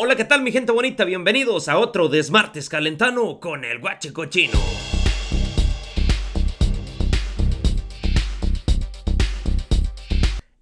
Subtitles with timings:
[0.00, 1.04] Hola, ¿qué tal mi gente bonita?
[1.04, 4.56] Bienvenidos a otro Desmartes Calentano con el Guache Cochino.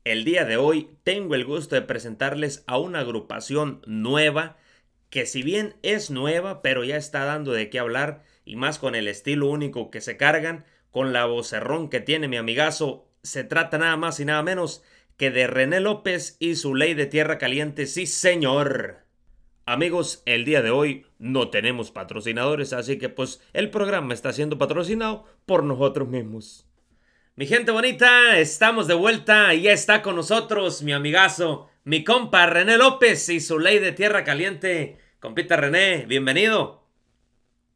[0.04, 4.56] El día de hoy tengo el gusto de presentarles a una agrupación nueva
[5.10, 8.94] que si bien es nueva, pero ya está dando de qué hablar y más con
[8.94, 13.76] el estilo único que se cargan, con la vocerrón que tiene mi amigazo, se trata
[13.76, 14.82] nada más y nada menos
[15.18, 19.05] que de René López y su ley de tierra caliente, sí señor.
[19.68, 24.58] Amigos, el día de hoy no tenemos patrocinadores, así que pues el programa está siendo
[24.58, 26.68] patrocinado por nosotros mismos.
[27.34, 32.46] Mi gente bonita, estamos de vuelta y ya está con nosotros mi amigazo, mi compa
[32.46, 35.00] René López y su ley de tierra caliente.
[35.18, 36.86] Compita René, bienvenido.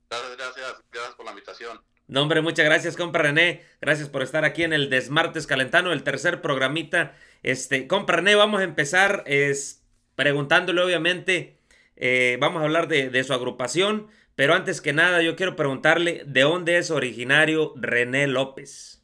[0.09, 1.80] Gracias, gracias, gracias por la invitación.
[2.06, 3.64] No, hombre, muchas gracias, compa René.
[3.80, 7.16] Gracias por estar aquí en el Desmartes Calentano, el tercer programita.
[7.42, 9.84] Este, compa René, vamos a empezar es,
[10.14, 11.59] preguntándole, obviamente,
[12.02, 16.40] eh, vamos a hablar de, su agrupación, pero antes que nada yo quiero preguntarle de
[16.40, 19.02] dónde es originario René López.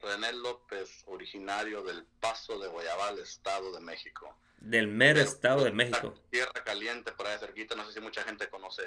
[0.00, 4.38] René López, originario del Paso de Guayabal, Estado de México.
[4.58, 6.14] Del mero Estado de México.
[6.30, 8.82] Tierra caliente, por ahí cerquita, no sé si mucha gente conoce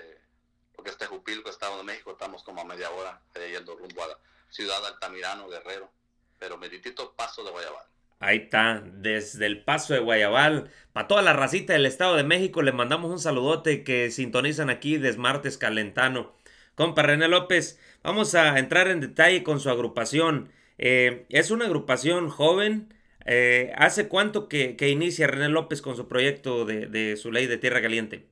[0.78, 4.08] lo que es Tejupilco, Estado de México, estamos como a media hora yendo rumbo a
[4.08, 4.18] la
[4.50, 5.92] ciudad de Altamirano, Guerrero,
[6.40, 7.86] pero meritito Paso de Guayabal.
[8.22, 12.62] Ahí está, desde el paso de Guayabal, para toda la racita del Estado de México,
[12.62, 16.32] le mandamos un saludote que sintonizan aquí Desmartes Calentano.
[16.76, 20.52] Compa René López, vamos a entrar en detalle con su agrupación.
[20.78, 22.94] Eh, es una agrupación joven.
[23.26, 27.82] Eh, ¿Hace cuánto que, inicia René López con su proyecto de, su ley de Tierra
[27.82, 28.28] Caliente?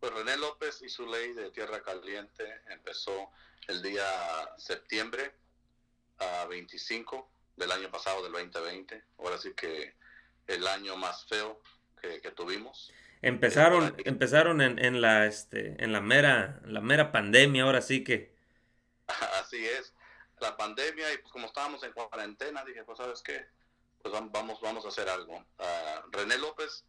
[0.00, 3.28] Pues René López y su ley de Tierra Caliente empezó
[3.68, 4.06] el día
[4.56, 5.32] septiembre
[6.18, 9.02] a 25 del año pasado, del 2020.
[9.18, 9.94] Ahora sí que
[10.46, 11.60] el año más feo
[12.00, 12.92] que, tuvimos.
[13.22, 18.36] Empezaron, empezaron en, en, la este, en la mera, la mera pandemia, ahora sí que.
[19.40, 19.92] Así es.
[20.38, 23.46] La pandemia, y pues como estábamos en cuarentena, dije, pues sabes qué,
[24.02, 25.44] pues vamos, vamos a hacer algo.
[25.58, 26.84] Ah, René López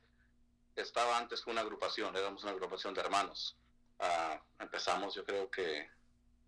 [0.76, 3.58] estaba antes con una agrupación, éramos una agrupación de hermanos.
[4.00, 5.90] Ah, empezamos, yo creo que,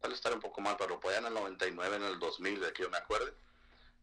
[0.02, 2.84] tal estar un poco mal, pero pues en el 99, en el 2000, de que
[2.84, 3.34] yo me acuerde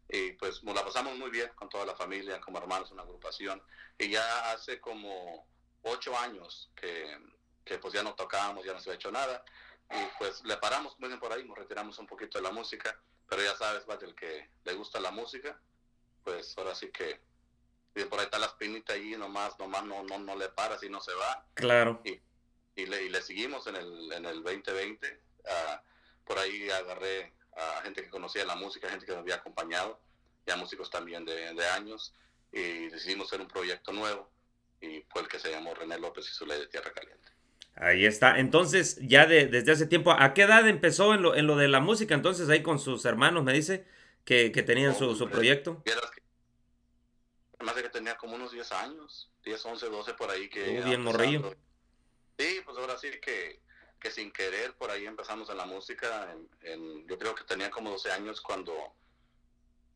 [0.09, 3.63] y pues nos la pasamos muy bien con toda la familia, como hermanos, una agrupación.
[3.99, 5.47] Y ya hace como
[5.83, 7.19] ocho años que,
[7.65, 9.45] que pues ya no tocábamos, ya no se ha hecho nada.
[9.91, 13.01] Y pues le paramos, dicen por ahí, nos retiramos un poquito de la música.
[13.29, 15.61] Pero ya sabes, va el que le gusta la música,
[16.23, 17.21] pues ahora sí que
[18.05, 21.01] por ahí está la espinita ahí, nomás, nomás no, no, no le paras y no
[21.01, 21.47] se va.
[21.55, 22.01] Claro.
[22.05, 22.21] Y,
[22.77, 25.23] y, le, y le seguimos en el, en el 2020.
[25.49, 25.83] Ah,
[26.25, 29.99] por ahí agarré a gente que conocía la música, gente que nos había acompañado,
[30.47, 32.15] ya músicos también de, años,
[32.53, 34.31] y decidimos hacer un proyecto nuevo,
[34.81, 37.31] y fue el que se llamó René López y su ley de Tierra Caliente.
[37.75, 38.39] Ahí está.
[38.39, 41.69] Entonces, ya de, desde hace tiempo, ¿a qué edad empezó en lo, en lo de
[41.69, 42.15] la música?
[42.15, 43.87] Entonces, ahí con sus hermanos, me dice,
[44.25, 45.83] que, tenían su, su, proyecto.
[47.59, 50.81] Además de que tenía como unos 10 años, 10, 11, 12 por ahí que...
[50.81, 51.55] Uh, bien morrillo.
[52.39, 53.61] Sí, pues ahora sí que
[54.01, 56.35] que sin querer por ahí empezamos en la música.
[57.07, 58.75] Yo creo que tenía como 12 años cuando,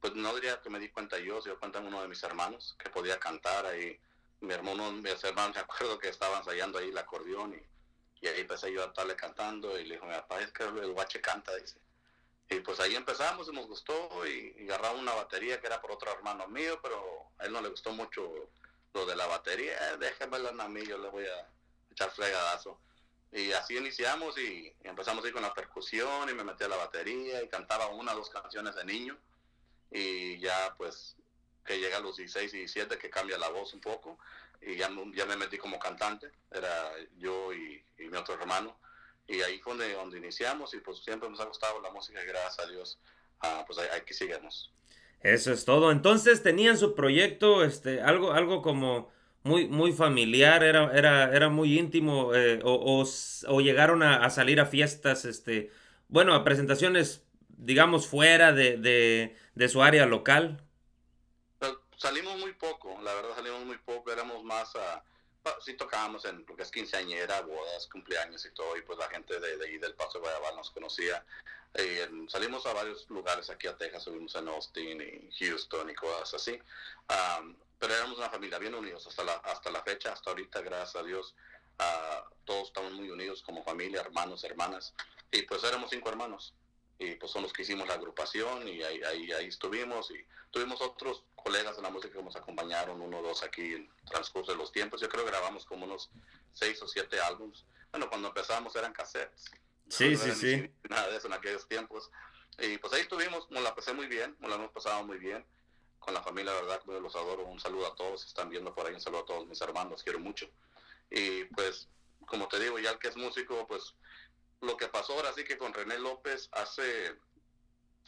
[0.01, 2.77] pues no diría que me di cuenta yo, se dio cuenta uno de mis hermanos
[2.79, 3.99] que podía cantar ahí.
[4.41, 8.41] Mi hermano, mis hermanos, me acuerdo que estaban ensayando ahí el acordeón y, y ahí
[8.41, 11.55] empecé yo a estarle cantando y le dijo, mi papá, es que el guache canta,
[11.57, 11.79] dice.
[12.49, 15.93] Y pues ahí empezamos y nos gustó y, y agarramos una batería que era por
[15.93, 18.51] otro hermano mío, pero a él no le gustó mucho
[18.93, 19.73] lo de la batería.
[19.73, 21.49] Eh, déjamela a mí, yo le voy a
[21.91, 22.79] echar fregadazo.
[23.33, 26.77] Y así iniciamos y, empezamos a ir con la percusión y me metí a la
[26.77, 29.17] batería y cantaba una o dos canciones de niño.
[29.91, 31.17] Y ya pues
[31.65, 34.19] que llega a los 16 y 17 que cambia la voz un poco
[34.61, 36.31] y ya, ya me metí como cantante.
[36.51, 38.79] Era yo y, mi otro hermano.
[39.29, 42.27] Y ahí fue donde, donde, iniciamos y pues siempre nos ha gustado la música y
[42.27, 42.99] gracias a Dios
[43.43, 44.73] ah, pues aquí seguimos.
[45.21, 45.91] Eso es todo.
[45.91, 49.13] Entonces tenían su proyecto, este, algo, algo como
[49.43, 53.05] muy, muy familiar, era, era, era muy íntimo, eh, o,
[53.49, 55.71] o, llegaron a, salir a fiestas, este,
[56.09, 60.63] bueno, a presentaciones, digamos, fuera de, de, de su área local.
[61.59, 65.05] Pues, salimos muy poco, la verdad salimos muy poco, éramos más a...
[65.65, 69.41] Sí tocábamos en lo que es quinceañera, bodas, cumpleaños y todo, y pues la gente
[69.41, 71.25] de, de ahí del Paso de Guayabal nos conocía.
[71.79, 76.35] Y salimos a varios lugares aquí a Texas, subimos en Austin y Houston y cosas
[76.35, 76.61] así
[77.81, 81.03] pero éramos una familia bien unidos hasta la, hasta la fecha, hasta ahorita, gracias a
[81.03, 81.35] Dios,
[82.45, 84.95] todos estamos muy unidos como familia, hermanos, hermanas,
[85.33, 86.55] y pues éramos cinco hermanos.
[86.99, 90.83] y pues son los que hicimos la agrupación y ahí, ahí, ahí estuvimos y tuvimos
[90.83, 94.59] otros colegas de la música que nos acompañaron, uno o dos aquí en transcurso de
[94.59, 95.01] los tiempos.
[95.01, 96.11] Yo creo que grabamos como unos
[96.53, 97.65] seis o siete álbumes.
[97.91, 99.51] Bueno, cuando empezamos eran cassettes.
[99.89, 100.71] Sí, sí, sí.
[100.91, 102.11] Nada de eso en aquellos tiempos.
[102.59, 105.47] Y pues ahí estuvimos, nos la pasé muy bien, nos la hemos pasado muy bien
[106.01, 107.45] con la familia, la verdad, los adoro.
[107.45, 110.19] Un saludo a todos, están viendo por ahí, un saludo a todos mis hermanos, quiero
[110.19, 110.51] mucho.
[111.11, 111.89] Y pues,
[112.27, 113.95] como te digo, ya el que es músico, pues
[114.61, 117.17] lo que pasó ahora sí que con René López hace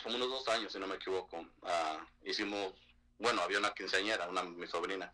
[0.02, 2.74] como unos dos años, si no me equivoco, ah, hicimos,
[3.18, 5.12] bueno, había una quinceañera, una mi sobrina,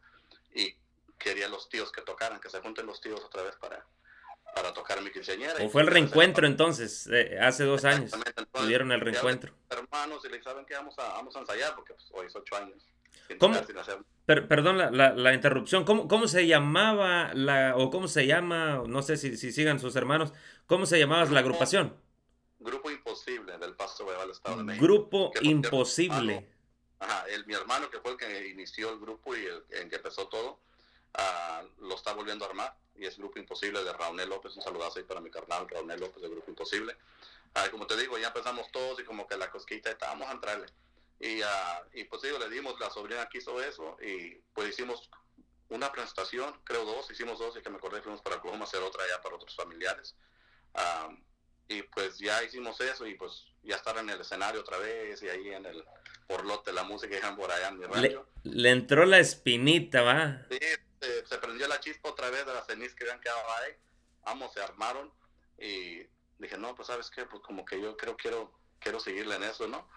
[0.54, 0.74] y
[1.18, 3.84] quería los tíos que tocaran, que se junten los tíos otra vez para,
[4.54, 5.62] para tocar mi quinceañera.
[5.64, 8.12] ¿O fue el reencuentro entonces, eh, hace dos años?
[8.52, 9.52] Tuvieron el reencuentro.
[10.08, 12.56] Hermanos, y le saben que vamos a, vamos a ensayar, porque pues, hoy es ocho
[12.56, 12.86] años.
[13.38, 13.60] ¿Cómo?
[14.24, 15.84] perdón la, la, interrupción.
[15.84, 19.96] ¿Cómo, ¿Cómo se llamaba la, o cómo se llama, no sé si, si sigan sus
[19.96, 20.32] hermanos,
[20.66, 21.94] cómo se llamaba la agrupación?
[22.58, 24.84] Grupo Imposible del Paso del Estado de México.
[24.84, 26.48] Grupo Imposible.
[26.98, 29.96] ajá, el, mi hermano que fue el que inició el grupo y el, en que
[29.96, 30.60] empezó todo,
[31.18, 34.56] uh, lo está volviendo a armar y es Grupo Imposible de Raúl López.
[34.56, 36.96] Un saludazo ahí para mi carnal Raúl López de Grupo Imposible.
[37.70, 40.66] Como te digo, ya empezamos todos y como que la cosquita está, vamos a entrarle.
[41.20, 41.46] Y, uh,
[41.94, 45.10] y pues digo, le dimos, la sobrina quiso eso y pues hicimos
[45.68, 48.82] una presentación, creo dos, hicimos dos y que me acordé fuimos para Oklahoma a hacer
[48.82, 50.14] otra ya para otros familiares.
[51.68, 55.28] y pues ya hicimos eso y pues ya estar en el escenario otra vez y
[55.28, 55.84] ahí en el
[56.26, 58.28] porlote la música y por allá en mi rancho.
[58.44, 60.46] Le, entró la espinita, va.
[60.50, 60.58] Sí,
[61.26, 63.72] se, prendió la chispa otra vez de la ceniz que habían quedado ahí.
[64.24, 65.12] Vamos, se armaron
[65.58, 66.06] y
[66.38, 69.66] dije, no, pues sabes qué, pues como que yo creo quiero quiero seguirle en eso,
[69.66, 69.88] ¿no?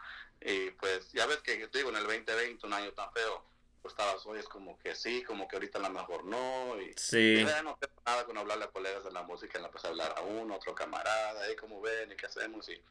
[0.42, 3.46] Y pues ya ves que digo, en el 2020, un año tan feo,
[3.82, 6.80] pues estabas hoy es como que sí, como que ahorita a lo mejor no.
[6.82, 7.44] Y, sí.
[7.46, 10.16] ya no tengo nada con hablarle a colegas de la música, en la pues hablar
[10.18, 12.68] a uno, otro camarada, ahí como ven y qué hacemos.
[12.70, 12.84] Y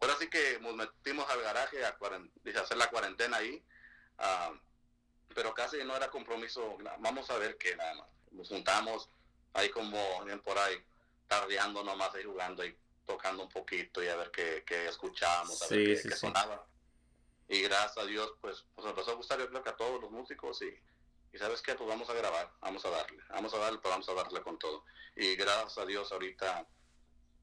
[0.00, 1.96] ahora sí que nos metimos al garaje a,
[2.60, 3.62] hacer la cuarentena ahí,
[4.18, 4.54] uh,
[5.34, 8.08] pero casi no era compromiso, vamos a ver qué nada más.
[8.32, 9.08] Nos juntamos
[9.54, 10.76] ahí como bien por ahí,
[11.26, 12.76] tardeando nomás ahí jugando y
[13.06, 16.66] tocando un poquito y a ver qué, qué escuchábamos, a ver qué, sonaba.
[17.48, 20.10] Y gracias a Dios, pues, pues empezó a gustar yo creo que a todos los
[20.10, 20.74] músicos y,
[21.32, 24.08] y sabes qué, pues vamos a grabar, vamos a darle, vamos a darle, pero vamos
[24.08, 24.84] a darle con todo.
[25.16, 26.66] Y gracias a Dios ahorita,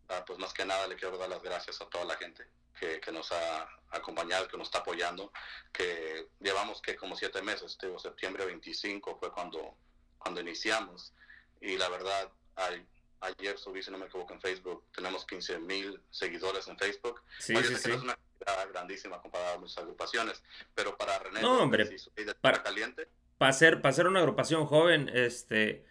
[0.10, 2.48] ah, pues más que nada le quiero dar las gracias a toda la gente
[2.80, 5.32] que, que nos ha acompañado, que nos está apoyando,
[5.72, 9.76] que llevamos que como siete meses, digo, septiembre 25 fue cuando,
[10.18, 11.14] cuando iniciamos
[11.62, 12.86] y la verdad hay
[13.22, 17.22] ayer subí, si no me equivoco, en Facebook, tenemos 15 mil seguidores en Facebook.
[17.40, 17.92] Sí, sí, sí.
[17.92, 18.18] es una
[18.72, 20.44] grandísima comparada a muchas agrupaciones,
[20.74, 21.90] pero para René, no, hombre,
[22.42, 23.08] para, caliente.
[23.38, 25.86] Para ser, para ser una agrupación joven, este,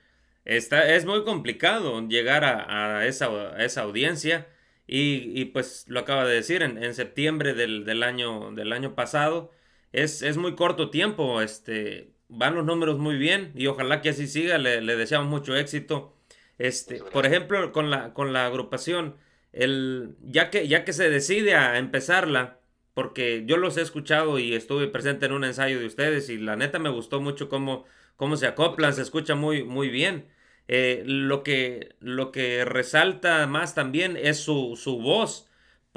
[0.45, 4.49] está, es muy complicado llegar a, a, esa, a esa, audiencia.
[4.91, 8.95] Y, y, pues lo acaba de decir, en, en septiembre del, del, año, del año
[8.95, 9.53] pasado,
[9.93, 14.27] es, es muy corto tiempo, este, van los números muy bien y ojalá que así
[14.27, 16.18] siga, le, le deseamos mucho éxito
[16.59, 19.17] este, por ejemplo, con la, con la agrupación,
[19.53, 22.61] el, ya, que, ya que se decide a empezarla,
[22.95, 26.57] porque yo los he escuchado y estuve presente en un ensayo de ustedes y la
[26.57, 27.85] neta me gustó mucho cómo,
[28.17, 30.29] cómo se acoplan, se escucha muy, muy bien.
[30.69, 35.48] Eh, lo, que, lo que resalta más también es su, su voz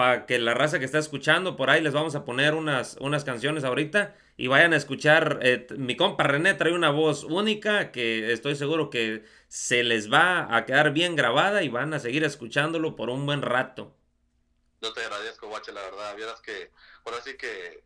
[0.02, 3.24] para que la raza que está escuchando, por ahí les vamos a poner unas, unas
[3.24, 5.38] canciones ahorita y vayan a escuchar.
[5.44, 10.58] Eh, mi compa René trae una voz única que estoy seguro que se les va
[10.58, 13.96] a quedar bien grabada y van a seguir escuchándolo por un buen rato.
[14.82, 16.16] Yo te agradezco, Guache, la verdad.
[16.16, 16.72] Vieras que
[17.06, 17.84] ahora sí que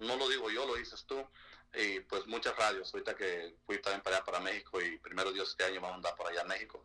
[0.00, 1.26] no lo digo yo, lo dices tú.
[1.74, 5.48] Y pues muchas radios, ahorita que fui también para allá, para México, y primero Dios
[5.48, 6.84] este año vamos a andar por allá a México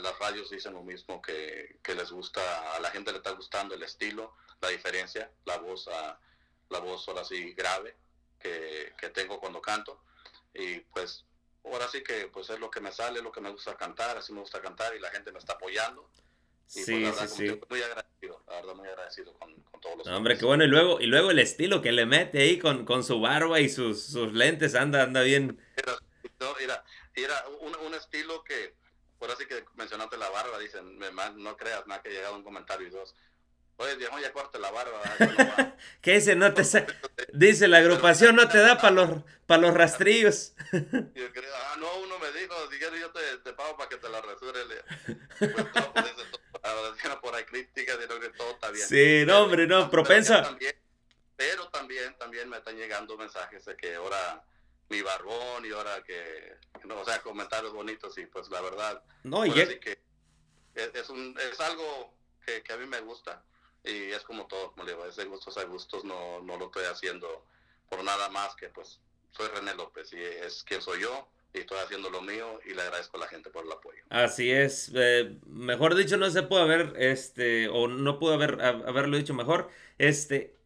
[0.00, 3.74] las radios dicen lo mismo que, que, les gusta, a la gente le está gustando
[3.74, 5.88] el estilo, la diferencia, la voz,
[6.70, 7.96] la voz ahora sí grave
[8.38, 10.00] que, que, tengo cuando canto.
[10.54, 11.24] Y pues
[11.64, 14.32] ahora sí que pues es lo que me sale, lo que me gusta cantar, así
[14.32, 16.08] me gusta cantar y la gente me está apoyando.
[16.74, 17.60] Y sí, pues, sí, sí.
[17.68, 20.06] Muy agradecido, la verdad, muy agradecido con, con todos los.
[20.08, 20.64] hombre, qué bueno.
[20.64, 23.68] Y luego, y luego el estilo que le mete ahí con, con su barba y
[23.68, 25.60] sus, sus lentes, anda, anda bien.
[25.76, 28.74] Era, era, un, un estilo que,
[29.18, 30.98] por así que mencionaste la barba, dicen,
[31.36, 33.14] no creas nada que llegado un comentario y dos.
[33.76, 35.00] Oye, viejo, ya corte la barba.
[36.00, 36.36] ¿Qué dice?
[36.36, 36.62] No te
[37.32, 40.54] dice la agrupación no te da para los, para los rastrillos.
[40.72, 43.96] yo creo, ah, no, uno me dijo, si quieres yo te, te pago para que
[43.96, 44.60] te la resure.
[45.38, 46.14] Pues todo, pues,
[47.02, 48.86] todo, por ahí críticas, sino que todo está bien.
[48.86, 50.56] Sí, no, hombre, no, propensa.
[51.36, 54.44] pero también, también me están llegando mensajes de que ahora
[54.88, 59.46] mi barbón y ahora que, no, o sea, comentarios bonitos y pues la verdad, no,
[59.46, 59.98] y es, que
[60.74, 62.14] es, un, es algo
[62.44, 63.42] que, que, a mí me gusta
[63.84, 66.66] Y es como todo, como le digo, es de gustos a gustos, no, no lo
[66.66, 67.44] estoy haciendo
[67.88, 69.00] por nada más que pues
[69.30, 72.82] soy René López y es quien soy yo y estoy haciendo lo mío y le
[72.82, 74.02] agradezco a la gente por el apoyo.
[74.10, 79.16] Así es, eh, mejor dicho no se puede haber, este, o no pudo haber, haberlo
[79.16, 80.56] dicho mejor, este,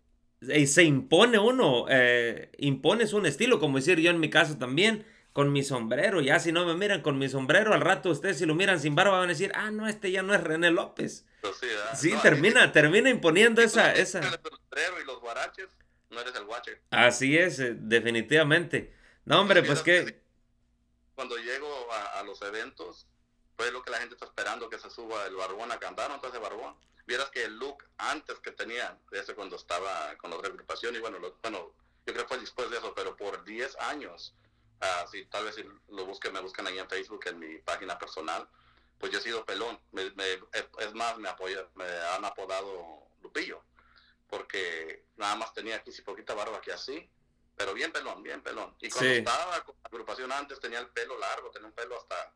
[0.41, 5.05] y se impone uno, eh, impones un estilo, como decir yo en mi caso también,
[5.33, 8.47] con mi sombrero, ya si no me miran con mi sombrero, al rato ustedes si
[8.47, 11.25] lo miran sin barba van a decir, ah, no, este ya no es René López.
[11.43, 11.57] Pues
[11.95, 13.93] sí, termina, termina imponiendo esa...
[13.95, 14.21] esa...
[14.21, 15.69] y los guaraches,
[16.11, 16.81] no eres el guache.
[16.91, 18.95] Así es, eh, definitivamente.
[19.25, 20.21] No, hombre, pues que...
[21.15, 21.69] Cuando llego
[22.17, 23.07] a, los eventos,
[23.57, 26.29] pues lo que la gente está esperando, que se suba el barbón a cantar, ¿no?
[26.29, 26.75] ese barbón.
[27.09, 31.19] Vieras que el look antes que tenía, ese cuando estaba con la agrupación, y bueno,
[31.43, 31.73] bueno,
[32.05, 34.35] yo creo que fue después de eso, pero por 10 años,
[34.79, 38.47] así tal vez si lo busquen, me buscan ahí en Facebook, en mi página personal,
[38.99, 39.81] pues yo he sido pelón.
[40.81, 43.65] es más, me, apoya, me han apodado Lupillo
[44.29, 47.09] porque nada más tenía aquí si poquita barba que así,
[47.57, 48.77] pero bien pelón, bien pelón.
[48.81, 52.35] Y cuando estaba con la agrupación antes tenía el pelo largo, tenía un pelo hasta,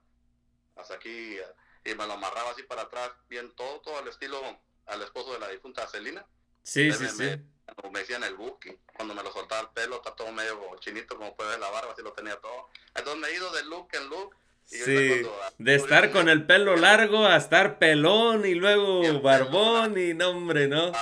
[0.76, 1.36] hasta aquí
[1.84, 4.40] y me lo amarraba así para atrás, bien todo, todo al estilo
[4.86, 6.24] al esposo de la difunta Celina.
[6.62, 7.22] Sí, sí, sí.
[7.22, 11.16] Me, me decían el buki, cuando me lo soltaba el pelo, está todo medio chinito,
[11.16, 12.68] como puede ver la barba, así lo tenía todo.
[12.94, 14.36] Entonces me he ido de look en look.
[14.64, 15.22] sí,
[15.58, 20.92] de estar con el pelo largo a estar pelón y luego barbón y nombre, ¿no?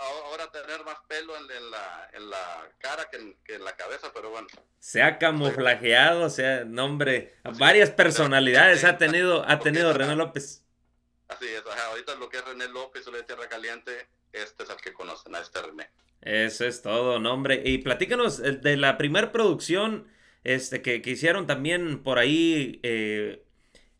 [0.00, 4.46] ahora tener más pelo en, la, en la, cara que en, la cabeza, pero bueno.
[4.78, 10.64] Se ha camuflajeado, o sea, nombre, varias personalidades ha tenido, ha tenido René López.
[11.28, 14.76] Así es, ahorita lo que es René López o de Tierra Caliente, este es el
[14.76, 15.90] que conocen, a este René.
[16.20, 17.62] Eso es todo, nombre.
[17.64, 20.06] Y platícanos eh, de la primera producción
[20.44, 23.42] este, que, que, hicieron también por ahí, eh,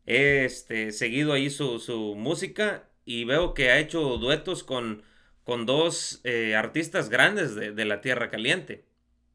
[0.05, 5.03] este, seguido ahí su, su música y veo que ha hecho duetos con
[5.47, 8.83] con dos eh, artistas grandes de, la Tierra Caliente.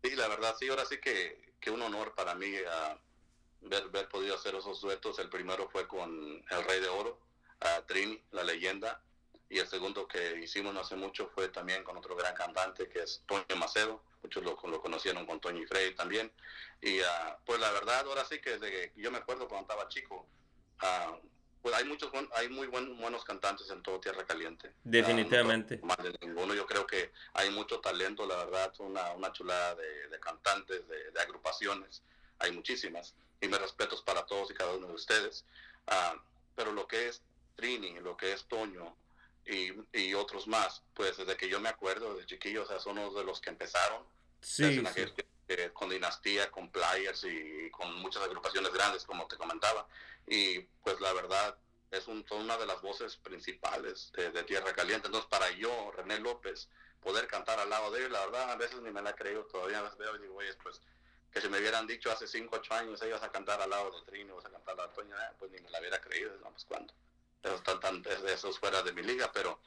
[0.04, 4.10] Sí, la verdad, sí, ahora sí que, que un honor para mí uh, ver, ver,
[4.10, 5.18] podido hacer esos duetos.
[5.18, 6.10] El primero fue con
[6.50, 7.18] El Rey de Oro,
[7.62, 9.00] uh, Trini, la leyenda,
[9.48, 12.98] y el segundo que hicimos no hace mucho fue también con otro gran cantante que
[13.04, 14.02] es Toño Macedo.
[14.22, 16.30] Muchos lo, lo conocieron con Toño y Frey también.
[16.82, 17.04] Y uh,
[17.46, 20.26] pues la verdad, ahora sí que desde que yo me acuerdo cuando estaba chico,
[21.62, 24.72] pues hay muchos hay muy buenos cantantes en todo Tierra Caliente.
[24.82, 25.78] Definitivamente.
[25.82, 26.54] más de ninguno.
[26.54, 32.02] Yo creo que hay mucho talento, la verdad, una, una chulada de, cantantes, de, agrupaciones.
[32.40, 33.14] Hay muchísimas.
[33.40, 35.44] Y me respetos para todos y cada uno de ustedes.
[35.86, 36.16] Ah,
[36.56, 37.22] pero lo que es
[37.54, 38.96] Trini, lo que es Toño
[39.46, 42.98] y, y, otros más, pues desde que yo me acuerdo de chiquillos, o sea, son
[42.98, 44.02] unos de los que empezaron.
[44.40, 44.82] Sí,
[45.72, 49.86] con Dinastía, con Players y con muchas agrupaciones grandes, como te comentaba
[50.26, 51.56] y pues la verdad
[51.90, 55.08] es un, son una de las voces principales de, Tierra Caliente.
[55.08, 56.68] Entonces, para yo, René López,
[57.00, 59.44] poder cantar al lado de él, la verdad, a veces ni me la he creído,
[59.44, 60.80] todavía las veo y digo, oye, pues
[61.30, 64.06] que si me hubieran dicho hace 5, 8 años, ellos a cantar al lado de
[64.06, 66.64] Trino, vas a cantar a Toña, eh, pues ni me la hubiera creído, no, pues
[66.66, 66.92] cuando.
[67.42, 69.58] Eso, están tan, eso es fuera de mi liga, pero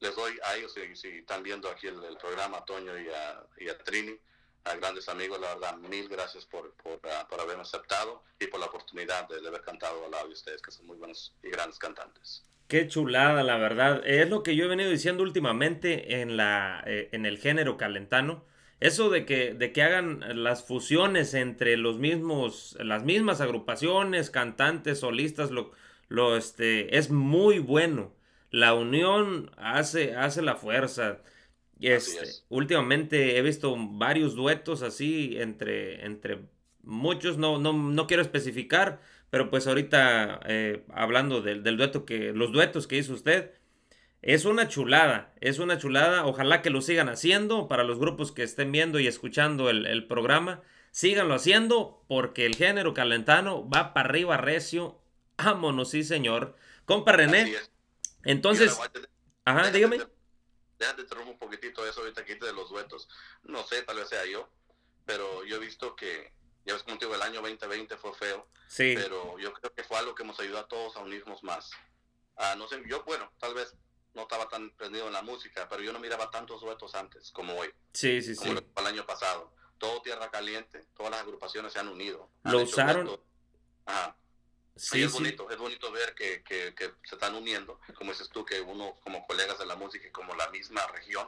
[0.00, 3.42] les doy a ellos, si, si están viendo aquí el, programa, a Toño y a,
[3.56, 4.18] y a Trini,
[4.64, 8.66] a grandes amigos, la verdad, mil gracias por, por, ah, haberme aceptado y por la
[8.66, 12.44] oportunidad de, haber cantado al lado de ustedes, que son muy buenos y grandes cantantes.
[12.68, 14.02] Qué chulada, la verdad.
[14.06, 18.44] Es lo que yo he venido diciendo últimamente en, la, eh, en el género calentano.
[18.80, 25.00] Eso de que, de que hagan las fusiones entre los mismos, las mismas agrupaciones, cantantes,
[25.00, 25.72] solistas, lo,
[26.08, 28.12] lo, este, es muy bueno.
[28.50, 31.18] La unión hace, hace la fuerza.
[31.80, 36.40] Este, últimamente he visto varios duetos así entre, entre
[36.82, 42.52] muchos, no, no, no quiero especificar, pero pues ahorita eh, hablando del, dueto que, los
[42.52, 43.52] duetos que hizo usted,
[44.22, 48.42] es una chulada, es una chulada, ojalá que lo sigan haciendo para los grupos que
[48.42, 54.36] estén viendo y escuchando el, programa, síganlo haciendo porque el género calentano va para arriba
[54.36, 55.00] recio,
[55.36, 56.56] vámonos, sí señor.
[56.84, 57.54] Compa René,
[58.24, 58.76] entonces,
[59.44, 59.98] ajá, dígame
[60.78, 63.08] déjate interrumpir un poquitito eso ahorita que de los duetos.
[63.42, 64.48] No sé, tal vez sea yo,
[65.04, 66.32] pero yo he visto que,
[66.64, 68.94] ya ves como te digo, el año 2020 fue feo, sí.
[68.96, 71.70] pero yo creo que fue algo que nos ayudó a todos a unirnos más.
[72.36, 73.74] Ah, no sé, yo, bueno, tal vez
[74.14, 77.54] no estaba tan prendido en la música, pero yo no miraba tantos duetos antes como
[77.54, 77.72] hoy.
[77.92, 78.66] Sí, sí, como sí.
[78.76, 79.52] el año pasado.
[79.78, 82.28] Todo Tierra Caliente, todas las agrupaciones se han unido.
[82.42, 83.20] Lo usaron.
[83.86, 84.16] Ajá
[84.78, 86.42] Sí, es bonito, es bonito ver que,
[87.02, 90.34] se están uniendo, como dices tú, que uno como colegas de la música y como
[90.36, 91.26] la misma región,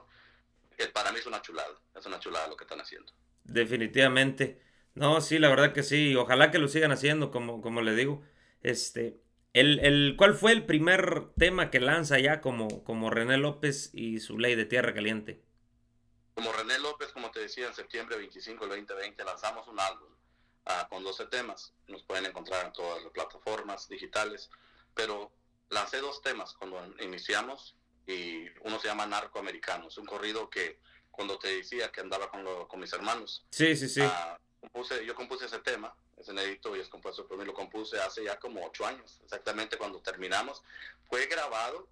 [0.77, 3.13] que para mí es una chulada, es una chulada lo que están haciendo.
[3.43, 4.63] Definitivamente.
[4.95, 8.23] No, sí, la verdad que sí, ojalá que lo sigan haciendo, como, como le digo.
[8.63, 9.21] Este,
[9.53, 14.21] El, el, ¿Cuál fue el primer tema que lanza ya como, como René López y
[14.21, 15.43] su ley de Tierra Caliente?
[16.35, 20.20] Como René López, como te decía, en septiembre 25 del 2020 lanzamos un álbum
[20.67, 21.73] uh, con 12 temas.
[21.89, 24.51] Nos pueden encontrar en todas las plataformas digitales.
[24.95, 25.33] Pero
[25.69, 27.77] lancé dos temas cuando iniciamos
[28.07, 29.89] y uno se llama Narco Americano.
[29.89, 30.79] Es un corrido que
[31.11, 33.45] cuando te decía que andaba con, lo, con mis hermanos.
[33.51, 34.01] Sí, sí, sí.
[34.01, 37.99] Uh, compuse, yo compuse ese tema es inédito y es compuesto por mí, lo compuse
[38.01, 40.63] hace ya como ocho años, exactamente cuando terminamos.
[41.09, 41.89] Fue grabado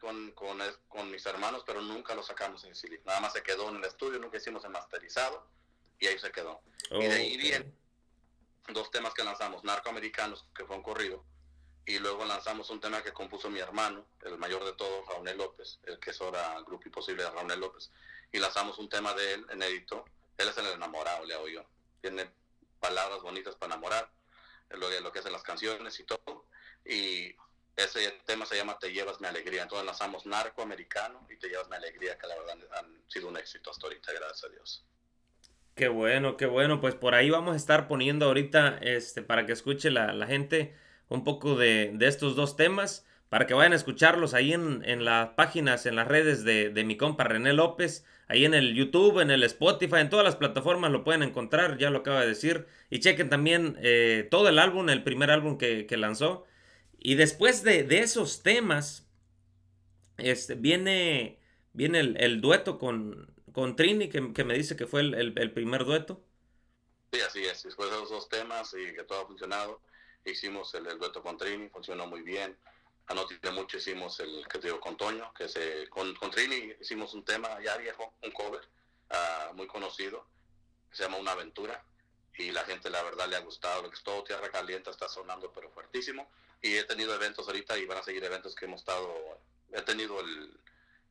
[0.00, 0.58] con, con,
[0.88, 3.00] con mis hermanos, pero nunca lo sacamos en CD.
[3.04, 5.46] Nada más se quedó en el estudio, nunca hicimos el masterizado
[5.98, 6.60] y ahí se quedó.
[6.90, 7.77] y de ahí vienen
[8.72, 11.24] dos temas que lanzamos, Narcoamericanos, que fue un corrido,
[11.88, 15.80] y luego lanzamos un tema que compuso mi hermano, el mayor de todos, Raúl López,
[15.84, 17.90] el que es ahora grupo imposible de Raúl López,
[18.30, 20.04] y lanzamos un tema de él, inédito.
[20.36, 21.64] Él es el enamorado, le hago yo.
[22.02, 22.30] Tiene
[22.78, 24.10] palabras bonitas para enamorar,
[24.70, 26.44] lo, que hacen las canciones y todo.
[26.84, 27.34] Y
[27.74, 29.62] ese tema se llama Te llevas mi alegría.
[29.62, 33.36] Entonces lanzamos Narco Americano y Te llevas mi alegría, que la verdad han sido un
[33.38, 34.84] éxito hasta ahorita, gracias a Dios.
[35.78, 36.80] Qué bueno, qué bueno.
[36.80, 40.74] Pues por ahí vamos a estar poniendo ahorita, este, para que escuche la, gente
[41.08, 45.04] un poco de, de, estos dos temas, para que vayan a escucharlos ahí en, en
[45.04, 49.20] las páginas, en las redes de, de mi compa René López ahí en el YouTube,
[49.20, 52.66] en el Spotify, en todas las plataformas lo pueden encontrar, ya lo acaba de decir.
[52.90, 56.44] Y chequen también eh, todo el álbum, el primer álbum que, lanzó.
[56.98, 59.08] Y después de, de, esos temas,
[60.16, 61.38] este, viene,
[61.72, 65.52] viene el dueto con, con Trini, que, que, me dice que fue el, el, el,
[65.52, 66.20] primer dueto.
[67.12, 67.62] Sí, así es.
[67.62, 69.80] Después de esos dos temas y que todo ha funcionado,
[70.24, 72.56] hicimos el, dueto con Trini, funcionó muy bien
[73.08, 77.14] anoche mucho hicimos el que te digo con Toño, que se, con, con Trini hicimos
[77.14, 78.62] un tema ya viejo, un cover
[79.10, 80.26] uh, muy conocido,
[80.90, 81.82] que se llama Una Aventura,
[82.36, 85.08] y la gente la verdad le ha gustado, lo que es todo Tierra Caliente está
[85.08, 88.80] sonando pero fuertísimo, y he tenido eventos ahorita y van a seguir eventos que hemos
[88.80, 89.40] estado,
[89.72, 90.60] he tenido el,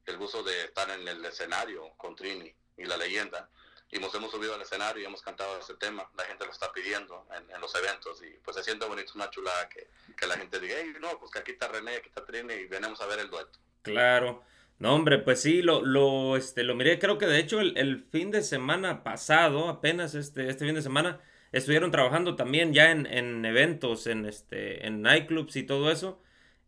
[0.07, 3.49] el gusto de estar en el escenario con Trini y la leyenda,
[3.91, 6.09] y nos hemos subido al escenario y hemos cantado ese tema.
[6.17, 9.29] La gente lo está pidiendo en, en los eventos y pues se siente bonito, una
[9.29, 12.25] chulada que, que, la gente diga, hey, no, pues que aquí está René, aquí está
[12.25, 13.59] Trini y venimos a ver el dueto.
[13.83, 14.43] Claro.
[14.79, 18.03] No, hombre, pues sí, lo, lo, este, lo miré, creo que de hecho el, el,
[18.11, 21.19] fin de semana pasado, apenas este, este fin de semana,
[21.51, 26.21] estuvieron trabajando también ya en, en eventos, en, este, en nightclubs y todo eso,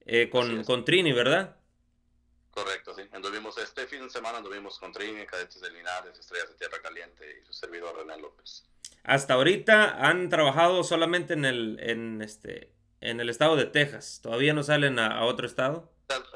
[0.05, 1.58] eh, con, con Trini, ¿verdad?
[2.51, 3.03] Correcto, sí.
[3.11, 7.39] Anduvimos este fin de semana, anduvimos con Trini, Cadetes de Linares, Estrellas de Tierra Caliente
[7.41, 8.65] y su servidor René López.
[9.03, 14.19] Hasta ahorita han trabajado solamente en el, en este, en el estado de Texas.
[14.21, 15.89] ¿Todavía no salen a, a otro estado?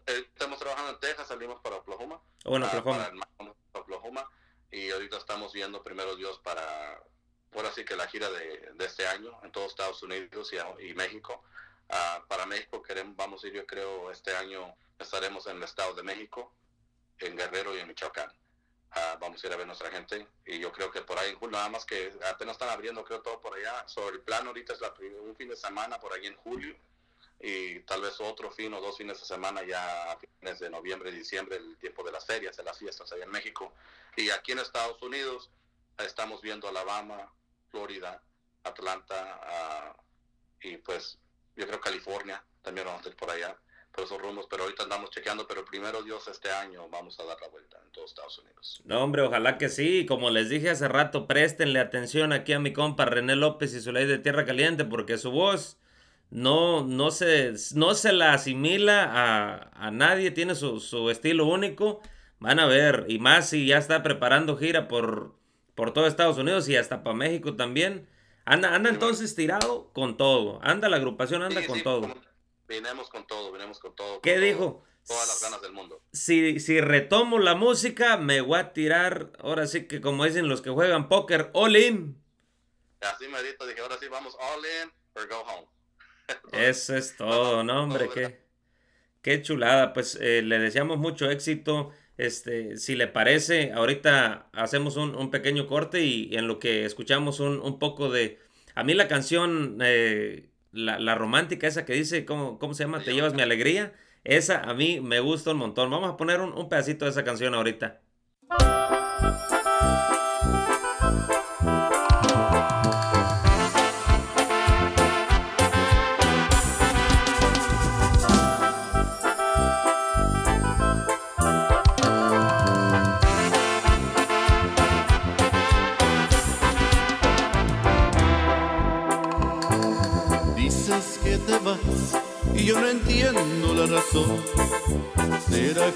[0.05, 2.21] Estamos trabajando en Texas, salimos para Oklahoma.
[2.45, 3.09] Bueno, Oklahoma.
[3.09, 4.29] Para, para Oklahoma.
[4.71, 7.03] Y ahorita estamos viendo primero Dios para,
[7.51, 10.93] por así que la gira de, de este año en todos Estados Unidos y, y
[10.93, 11.43] México.
[11.89, 14.73] Uh, para México queremos, vamos a ir yo creo este año
[15.03, 16.53] estaremos en el Estado de México,
[17.19, 18.31] en Guerrero y en Michoacán.
[18.95, 21.39] Uh, vamos a ir a ver nuestra gente y yo creo que por ahí en
[21.39, 23.87] julio, nada más que apenas están abriendo, creo todo por allá.
[23.87, 26.75] Sobre el plan ahorita es la, un fin de semana por ahí en julio
[27.39, 31.11] y tal vez otro fin o dos fines de semana ya a fines de noviembre
[31.11, 33.73] diciembre, el tiempo de las ferias, de las fiestas allá en México.
[34.15, 35.49] Y aquí en Estados Unidos
[35.97, 37.31] estamos viendo Alabama,
[37.71, 38.21] Florida,
[38.63, 41.17] Atlanta uh, y pues
[41.55, 43.57] yo creo California, también vamos a ir por allá,
[43.93, 47.37] por esos rumos, pero ahorita andamos chequeando, pero primero Dios este año vamos a dar
[47.39, 48.81] la vuelta en todos Estados Unidos.
[48.85, 52.73] No, hombre, ojalá que sí, como les dije hace rato, préstenle atención aquí a mi
[52.73, 55.77] compa René López y su ley de Tierra Caliente, porque su voz
[56.31, 62.01] no, no, se, no se la asimila a, a nadie, tiene su, su estilo único,
[62.39, 65.35] van a ver, y más si ya está preparando gira por,
[65.75, 68.07] por todo Estados Unidos y hasta para México también
[68.45, 70.59] Anda, anda entonces tirado con todo.
[70.63, 72.13] Anda la agrupación, anda sí, con sí, todo.
[72.67, 74.13] Vinemos con todo, vinemos con todo.
[74.13, 74.83] Con ¿Qué todo, dijo?
[75.07, 76.01] Todas las ganas del mundo.
[76.13, 80.61] Si, si retomo la música, me voy a tirar, ahora sí que como dicen los
[80.61, 82.23] que juegan póker, all in.
[83.01, 85.67] Así me dije, ahora sí vamos all in or go home.
[86.53, 88.45] Eso es todo, no hombre, qué,
[89.21, 89.91] qué chulada.
[89.93, 91.91] Pues eh, le deseamos mucho éxito.
[92.17, 96.85] Este, si le parece, ahorita hacemos un, un pequeño corte y, y, en lo que
[96.85, 98.39] escuchamos un, un poco de...
[98.75, 103.03] A mí la canción, eh, la, la, romántica, esa que dice, ¿cómo, cómo se llama?
[103.03, 103.93] Te llevas mi alegría.
[104.23, 105.89] Esa a mí me gusta un montón.
[105.91, 108.02] Vamos a poner un, un pedacito de esa canción ahorita.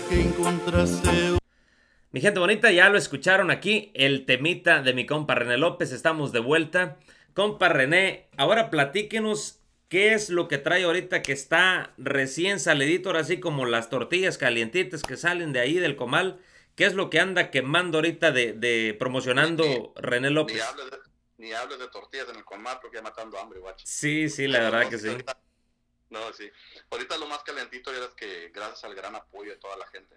[0.10, 1.38] Que encontraste
[2.12, 6.32] mi gente bonita, ya lo escucharon aquí, el temita de mi compa René López, estamos
[6.32, 6.98] de vuelta.
[7.34, 13.26] Compa René, ahora platíquenos qué es lo que trae ahorita que está recién salidito, ahora
[13.26, 16.40] sí como las tortillas calientitas que salen de ahí del comal.
[16.76, 20.64] ¿Qué es lo que anda quemando ahorita de, promocionando René López?
[21.38, 23.86] Ni hables, de, tortillas en el comal porque ya matando hambre, guacho.
[23.86, 25.10] Sí, sí, la verdad que sí.
[26.10, 26.50] No, sí.
[26.90, 30.16] Ahorita lo más calentito es que gracias al gran apoyo de toda la gente,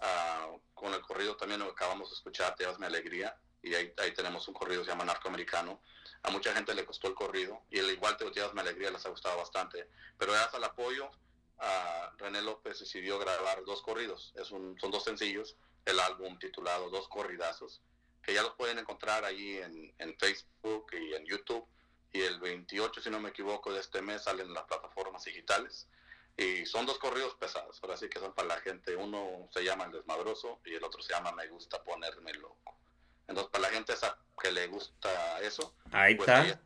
[0.00, 3.92] ah, con el corrido también lo acabamos de escuchar, Te das mi alegría, y ahí,
[3.98, 5.80] ahí tenemos un corrido que se llama Narcoamericano
[6.24, 9.04] a mucha gente le costó el corrido y el igual te llevas mi alegría les
[9.04, 9.88] ha gustado bastante.
[10.18, 11.10] Pero gracias al apoyo,
[11.58, 14.32] a René López decidió grabar dos corridos.
[14.34, 17.82] Es un, son dos sencillos, el álbum titulado Dos Corridazos,
[18.22, 21.68] que ya los pueden encontrar ahí en, en Facebook y en YouTube.
[22.14, 25.88] Y el 28, si no me equivoco, de este mes salen en las plataformas digitales.
[26.36, 28.94] Y son dos corridos pesados, ahora sí que son para la gente.
[28.94, 32.78] Uno se llama El Desmadroso y el otro se llama Me gusta ponerme loco.
[33.26, 36.60] Entonces, para la gente esa que le gusta eso, ahí pues está.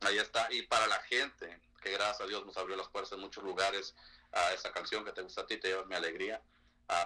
[0.00, 0.48] Ahí, está.
[0.50, 3.94] Y para la gente que gracias a Dios nos abrió las puertas en muchos lugares
[4.32, 6.40] a esa canción que te gusta a ti, te lleva mi alegría,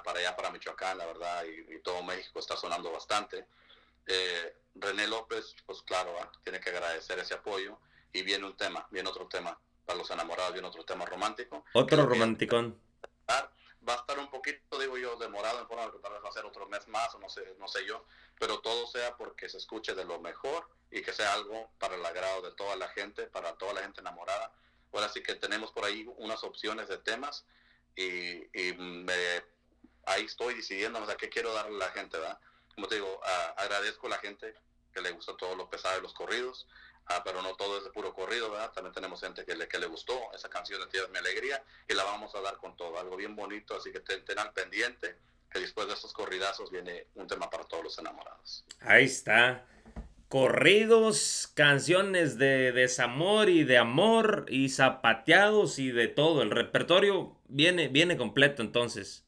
[0.05, 3.47] para allá, para Michoacán, la verdad, y, todo México está sonando bastante.
[4.07, 7.79] Eh, René López, pues claro, tiene que agradecer ese apoyo.
[8.13, 11.65] Y viene un tema, viene otro tema para los enamorados, viene otro tema romántico.
[11.73, 12.81] Otro romanticón
[13.89, 16.29] va a estar un poquito, digo yo, demorado en forma de que tal vez va
[16.29, 18.05] a ser otro mes más o no sé, no sé yo,
[18.39, 22.05] pero todo sea porque se escuche de lo mejor y que sea algo para el
[22.05, 24.53] agrado de toda la gente, para toda la gente enamorada.
[24.93, 27.45] Ahora sí que tenemos por ahí unas opciones de temas
[27.97, 28.45] y,
[30.07, 32.39] ahí estoy decidiendo, o sea, qué quiero darle a la gente, ¿verdad?
[32.75, 33.21] Como te digo,
[33.57, 34.55] agradezco a la gente
[34.93, 36.67] que le gusta todo lo pesado de los corridos,
[37.07, 38.73] Ah, pero no todo es de puro corrido, ¿verdad?
[38.73, 41.95] También tenemos gente que le, que le gustó esa canción de Tierra mi alegría y
[41.95, 45.17] la vamos a dar con todo, algo bien bonito, así que tengan pendiente
[45.51, 48.65] que después de estos corridazos viene un tema para todos los enamorados.
[48.81, 49.67] Ahí está.
[50.29, 56.43] Corridos, canciones de desamor y de amor y zapateados y de todo.
[56.43, 59.24] El repertorio viene, viene completo entonces.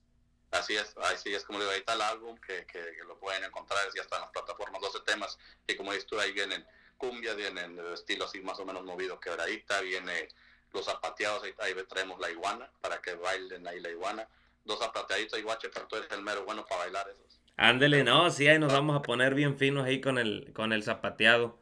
[0.59, 3.81] Así es, así es como digo, ahí está el álbum que, que, lo pueden encontrar,
[3.95, 6.65] ya está en las plataformas, 12 temas, y como dices tú, ahí vienen
[6.97, 10.29] cumbia, viene en el estilo así más o menos movido quebradita, viene
[10.73, 14.29] los zapateados, ahí, traemos la iguana, para que bailen ahí la iguana,
[14.65, 17.41] dos zapateaditos y guache, pero tú eres el mero bueno para bailar esos.
[17.59, 20.83] Ándele, no, sí, ahí nos vamos a poner bien finos ahí con el, con el
[20.83, 21.59] zapateado.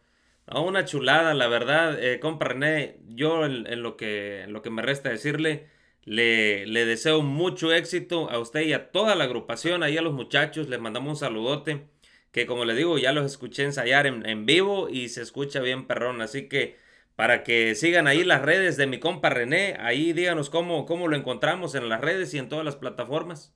[0.46, 4.82] una chulada, la verdad, eh, compa René, yo en, lo que, en lo que me
[4.82, 5.70] resta decirle,
[6.04, 10.12] le, le deseo mucho éxito a usted y a toda la agrupación, ahí a los
[10.12, 11.88] muchachos, les mandamos un saludote
[12.34, 16.20] que como le digo, ya los escuché ensayar en, vivo y se escucha bien perrón.
[16.20, 16.76] Así que
[17.14, 21.16] para que sigan ahí las redes de mi compa René, ahí díganos cómo, cómo lo
[21.16, 23.52] encontramos en las redes y en todas las plataformas.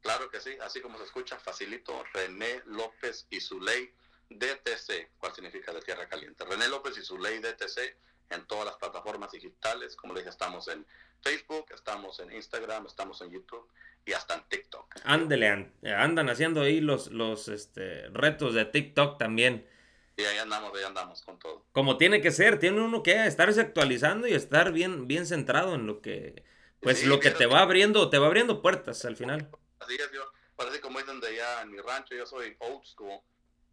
[0.00, 3.92] Claro que sí, así como se escucha, facilito, René López y su ley
[4.30, 6.42] DTC, ¿cuál significa de Tierra Caliente?
[6.46, 7.98] René López y su ley DTC
[8.30, 10.86] en todas las plataformas digitales, como le dije, estamos en
[11.22, 13.68] Facebook, estamos en Instagram, estamos en YouTube
[14.04, 14.96] y hasta en TikTok.
[15.04, 19.68] Ándele, andan haciendo ahí los, los este, retos de TikTok también.
[20.16, 21.66] Y ahí andamos, ahí andamos con todo.
[21.72, 25.86] Como tiene que ser, tiene uno que estarse actualizando y estar bien, bien centrado en
[25.86, 26.44] lo que,
[26.80, 29.50] pues lo que te va abriendo, te va abriendo puertas al final.
[29.80, 30.22] Así es, yo,
[30.54, 33.20] parece como dicen de allá en mi rancho, yo soy old school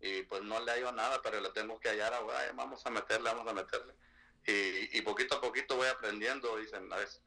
[0.01, 2.11] y pues no le hallo nada, pero le tengo que hallar,
[2.55, 3.93] vamos a meterle, vamos a meterle.
[4.45, 7.21] Y, y poquito a poquito voy aprendiendo, dicen, a veces,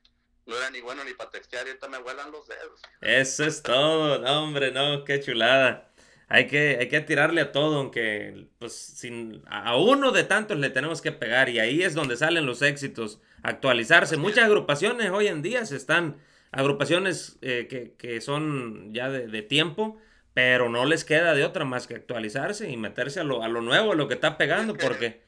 [0.47, 2.81] no era ni bueno ni para textear y ahorita me vuelan los dedos.
[3.01, 5.91] Eso es todo, no, hombre, no, qué chulada.
[6.29, 10.71] Hay que, hay que tirarle a todo, aunque pues sin, a uno de tantos le
[10.71, 14.17] tenemos que pegar y ahí es donde salen los éxitos, actualizarse.
[14.17, 19.43] Muchas agrupaciones hoy en día se están, agrupaciones eh, que, que, son ya de, de,
[19.43, 20.01] tiempo,
[20.35, 23.61] pero no les queda de otra más que actualizarse y meterse a lo, a lo
[23.61, 25.25] nuevo, a lo que está pegando, porque...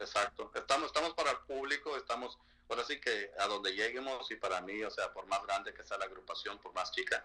[0.00, 4.60] Exacto, estamos, estamos para el público, estamos Ahora sí que a donde lleguemos y para
[4.60, 7.24] mí, o sea, por más grande que sea la agrupación, por más chica,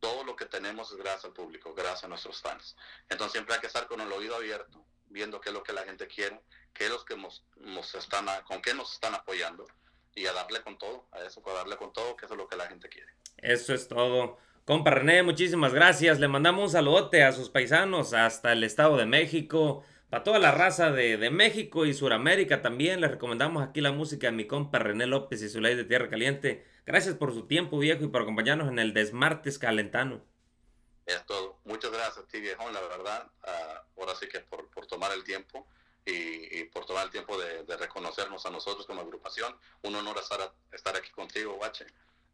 [0.00, 2.76] todo lo que tenemos es gracias al público, gracias a nuestros fans.
[3.08, 5.84] Entonces siempre hay que estar con el oído abierto, viendo qué es lo que la
[5.84, 6.40] gente quiere,
[6.72, 7.44] qué es lo que nos,
[7.94, 9.66] están, con qué nos están apoyando
[10.14, 12.48] y a darle con todo, a eso, a darle con todo, que eso es lo
[12.48, 13.12] que la gente quiere.
[13.36, 14.38] Eso es todo.
[14.64, 16.18] Compa René, muchísimas gracias.
[16.18, 20.50] Le mandamos un saludote a sus paisanos hasta el Estado de México, para toda la
[20.50, 25.06] raza de, México y Suramérica también les recomendamos aquí la música de mi compa René
[25.06, 26.66] López y su ley de Tierra Caliente.
[26.84, 30.20] Gracias por su tiempo viejo y por acompañarnos en el Desmartes Calentano.
[31.06, 31.60] Es todo.
[31.64, 33.30] Muchas gracias a ti la verdad.
[33.42, 35.66] Uh, ahora sí que por, por tomar el tiempo.
[36.04, 39.56] y, por todo el tiempo de, reconocernos a nosotros como agrupación.
[39.80, 41.86] Un honor estar, estar aquí contigo, Guache.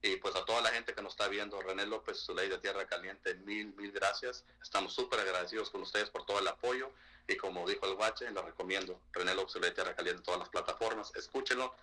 [0.03, 2.59] Y pues a toda la gente que nos está viendo, René López, su ley de
[2.59, 4.45] Tierra Caliente, mil, mil gracias.
[4.63, 6.91] Estamos súper agradecidos con ustedes por todo el apoyo.
[7.27, 9.01] Y como dijo el Guache, lo recomiendo.
[9.13, 11.13] René López, su ley de Tierra Caliente en todas las plataformas.
[11.17, 11.75] Escúchenlo,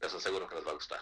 [0.00, 1.00] les aseguro que les va a gustar.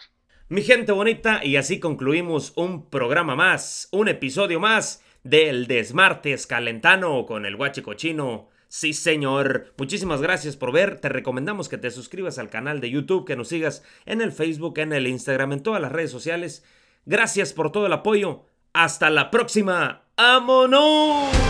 [0.49, 7.27] Mi gente bonita, y así concluimos un programa más, un episodio más del Desmartes Calentano
[7.27, 8.49] con el Guache Cochino.
[8.69, 9.73] Sí, señor.
[9.79, 11.01] Muchísimas gracias por ver.
[11.01, 14.79] Te recomendamos que te suscribas al canal de YouTube, que nos sigas en el Facebook,
[14.79, 16.65] en el Instagram, en todas las redes sociales.
[17.07, 18.45] Gracias por todo el apoyo.
[18.75, 20.03] Hasta la próxima.
[20.17, 21.48] ¡Vámonos!